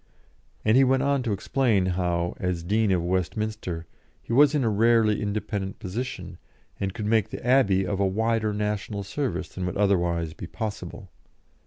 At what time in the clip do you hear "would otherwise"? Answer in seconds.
9.67-10.33